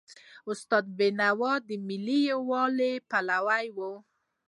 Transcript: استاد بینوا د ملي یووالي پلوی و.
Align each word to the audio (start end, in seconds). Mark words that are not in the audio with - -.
استاد 0.51 0.85
بینوا 0.97 1.53
د 1.67 1.69
ملي 1.87 2.19
یووالي 2.31 2.93
پلوی 3.09 3.65
و. 3.75 3.79